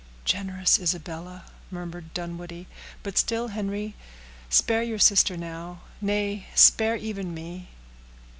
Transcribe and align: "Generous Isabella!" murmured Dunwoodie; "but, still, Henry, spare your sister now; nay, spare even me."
"Generous 0.25 0.79
Isabella!" 0.79 1.43
murmured 1.69 2.11
Dunwoodie; 2.15 2.65
"but, 3.03 3.19
still, 3.19 3.49
Henry, 3.49 3.93
spare 4.49 4.81
your 4.81 4.97
sister 4.97 5.37
now; 5.37 5.81
nay, 6.01 6.47
spare 6.55 6.95
even 6.95 7.35
me." 7.35 7.67